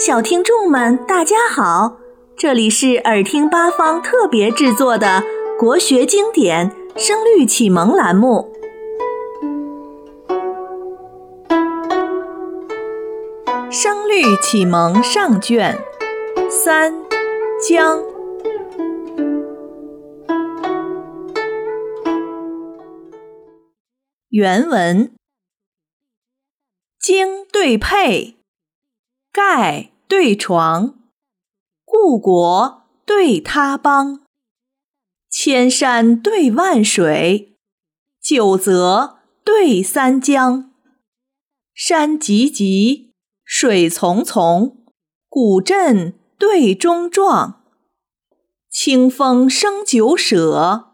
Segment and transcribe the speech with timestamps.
[0.00, 1.98] 小听众们，大家好！
[2.34, 5.22] 这里是耳听八方特别制作的
[5.58, 8.50] 国学经典《声律启蒙》栏目，
[13.70, 15.78] 《声律启蒙》上卷
[16.48, 16.94] 三
[17.68, 18.02] 江
[24.30, 25.12] 原文：
[26.98, 28.39] 经对配。
[29.42, 30.96] 盖对床，
[31.86, 34.20] 故国对他邦，
[35.30, 37.56] 千山对万水，
[38.22, 40.70] 九泽对三江。
[41.72, 44.74] 山急急，水淙淙，
[45.26, 47.62] 古镇对中壮。
[48.68, 50.90] 清风生酒舍，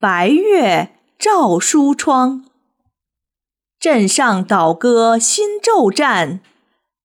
[0.00, 2.44] 白月照书窗。
[3.78, 6.40] 镇上倒戈新骤战。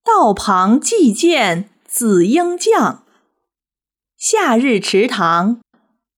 [0.04, 3.04] 道旁寄见紫英将，
[4.16, 5.60] 夏日池塘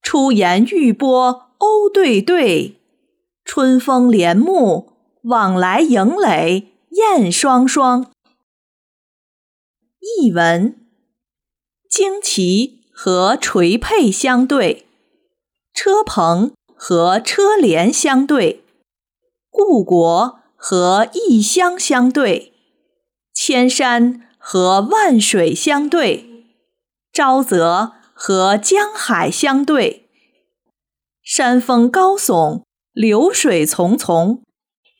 [0.01, 2.81] 出言玉波鸥对对，
[3.45, 4.93] 春风帘幕
[5.25, 8.13] 往来迎垒燕双双。
[10.21, 10.77] 译文：
[11.91, 14.87] 旌旗和垂佩相对，
[15.75, 18.65] 车棚和车帘相对，
[19.51, 22.52] 故国和异乡相对。
[23.45, 26.47] 千山和万水相对，
[27.13, 30.09] 沼泽和江海相对，
[31.25, 32.63] 山峰高耸，
[32.93, 34.43] 流水淙淙；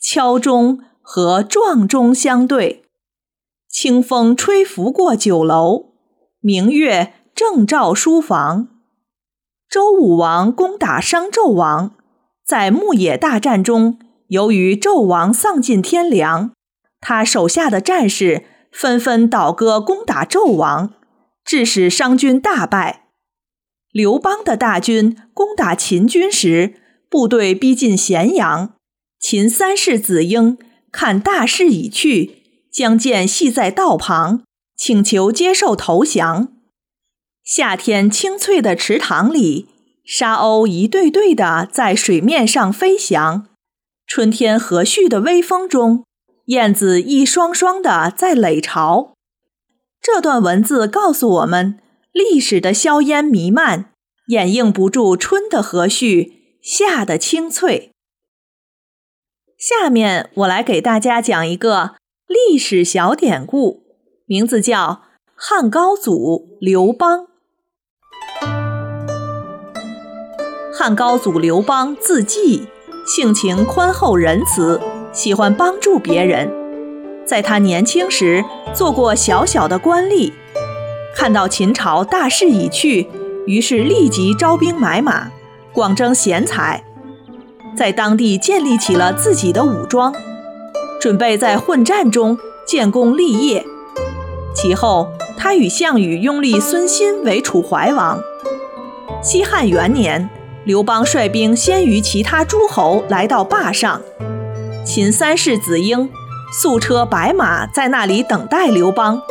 [0.03, 2.83] 敲钟和撞钟相对，
[3.69, 5.93] 清风吹拂过酒楼，
[6.41, 8.67] 明月正照书房。
[9.71, 11.95] 周武王攻打商纣王，
[12.45, 16.51] 在牧野大战中，由于纣王丧尽天良。
[17.03, 20.95] 他手下的战士纷纷倒戈攻打纣王，
[21.45, 23.09] 致使商军大败。
[23.91, 26.75] 刘邦的大军攻打秦军时，
[27.11, 28.75] 部队逼近咸阳。
[29.19, 30.57] 秦三世子婴
[30.91, 34.45] 看大势已去，将剑系在道旁，
[34.77, 36.49] 请求接受投降。
[37.45, 39.69] 夏天清脆的池塘里，
[40.05, 43.49] 沙鸥一对对的在水面上飞翔；
[44.07, 46.05] 春天和煦的微风中。
[46.47, 49.15] 燕子一双双的在垒巢。
[50.01, 51.79] 这段文字告诉我们，
[52.13, 53.93] 历史的硝烟弥漫，
[54.27, 57.93] 掩映不住春的和煦，夏的清脆。
[59.57, 61.95] 下面我来给大家讲一个
[62.27, 63.85] 历史小典故，
[64.27, 65.03] 名字叫
[65.37, 67.29] 汉高祖刘邦。
[70.75, 72.67] 汉高祖刘邦字季，
[73.07, 74.81] 性情宽厚仁慈。
[75.13, 76.51] 喜欢帮助别人，
[77.27, 78.43] 在他年轻时
[78.73, 80.33] 做过小小的官吏，
[81.15, 83.07] 看到秦朝大势已去，
[83.47, 85.31] 于是立即招兵买马，
[85.73, 86.83] 广征贤才，
[87.77, 90.15] 在当地建立起了自己的武装，
[90.99, 93.65] 准备在混战中建功立业。
[94.55, 98.19] 其后，他与项羽拥立孙欣为楚怀王。
[99.23, 100.29] 西汉元年，
[100.65, 104.01] 刘邦率兵先于其他诸侯来到霸上。
[104.85, 106.11] 秦三世子婴
[106.53, 109.23] 素车白马在那里等待刘邦，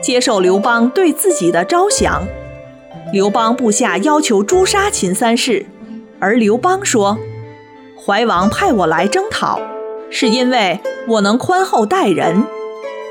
[0.00, 2.22] 接受刘邦对自己的招降。
[3.12, 5.66] 刘邦部下要求诛杀秦三世，
[6.20, 7.18] 而刘邦说
[8.06, 9.60] ：“怀王派我来征讨，
[10.10, 10.78] 是因为
[11.08, 12.44] 我能宽厚待人，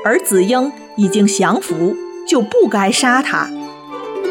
[0.04, 1.94] 而子婴已经降服，
[2.26, 3.50] 就不该杀他。”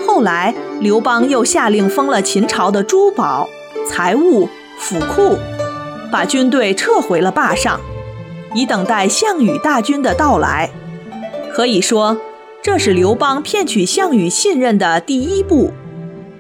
[0.08, 3.48] 后来，刘邦又下令封了秦朝的珠宝、
[3.88, 4.50] 财物、
[4.80, 5.38] 府库。
[6.14, 7.82] 把军队撤回了坝上，
[8.54, 10.70] 以等待项羽大军的到来。
[11.52, 12.16] 可以说，
[12.62, 15.72] 这是刘邦骗取项羽信任的第一步。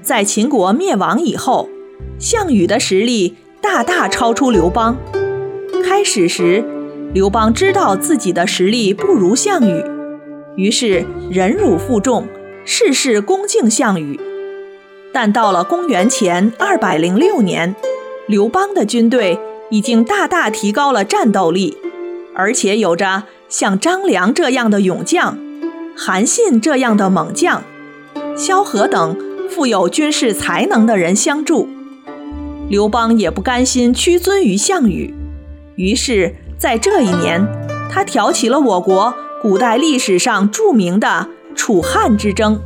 [0.03, 1.69] 在秦国灭亡以后，
[2.19, 4.95] 项羽的实力大大超出刘邦。
[5.83, 6.63] 开始时，
[7.11, 9.83] 刘邦知道自己的实力不如项羽，
[10.55, 12.27] 于是忍辱负重，
[12.63, 14.19] 事事恭敬项羽。
[15.11, 17.75] 但到了公元前二百零六年，
[18.27, 19.39] 刘邦的军队。
[19.69, 21.77] 已经大大提高了战斗力，
[22.35, 25.37] 而且有着像张良这样的勇将，
[25.97, 27.63] 韩信这样的猛将，
[28.35, 29.17] 萧何等
[29.49, 31.69] 富有军事才能的人相助。
[32.69, 35.13] 刘邦也不甘心屈尊于项羽，
[35.75, 37.45] 于是，在这一年，
[37.91, 42.59] 他挑起了我国古代历史上著名的楚汉之争，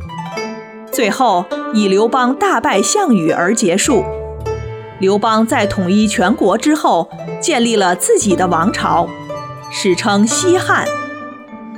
[0.92, 4.04] 最后以刘邦大败项羽而结束。
[5.00, 7.08] 刘邦在统一全国之后，
[7.40, 9.08] 建立了自己的王朝，
[9.70, 10.86] 史称西汉。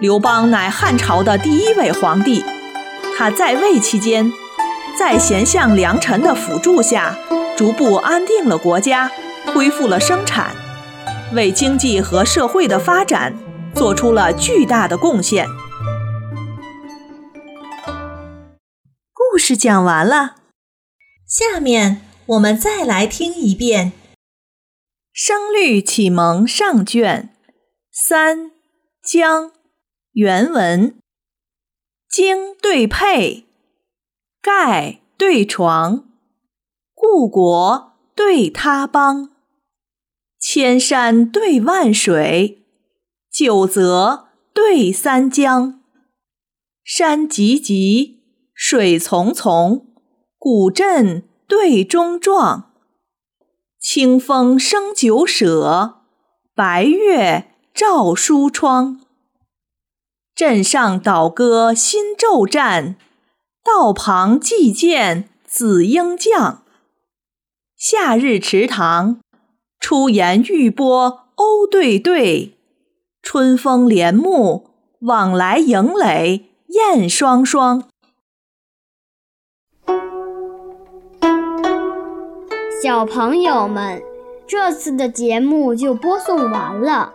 [0.01, 2.43] 刘邦乃汉朝的第一位皇帝，
[3.19, 4.33] 他在位期间，
[4.99, 7.15] 在贤相良臣的辅助下，
[7.55, 9.11] 逐步安定了国家，
[9.53, 10.53] 恢复了生产，
[11.35, 13.35] 为经济和社会的发展
[13.75, 15.47] 做出了巨大的贡献。
[19.13, 20.37] 故事讲完了，
[21.27, 23.91] 下面我们再来听一遍
[25.13, 27.35] 《声律启蒙上卷。
[27.91, 28.53] 三
[29.03, 29.47] 江》。
[30.13, 30.95] 原文：
[32.09, 33.47] 经对佩，
[34.41, 36.09] 盖对床，
[36.95, 39.31] 故国对他邦，
[40.39, 42.63] 千山对万水，
[43.33, 45.83] 九泽对三江。
[46.85, 48.23] 山急急，
[48.55, 49.85] 水淙淙，
[50.39, 52.71] 古镇对中状。
[53.81, 55.97] 清风生酒舍，
[56.55, 59.01] 白月照书窗。
[60.33, 62.95] 镇上倒戈新骤战，
[63.65, 66.63] 道旁祭见子婴将。
[67.77, 69.19] 夏日池塘，
[69.81, 72.55] 出言玉波鸥对对；
[73.23, 74.71] 春风帘幕，
[75.01, 77.90] 往来迎垒燕双双。
[82.83, 84.03] 小朋友们，
[84.47, 87.13] 这次的节目就播送完了。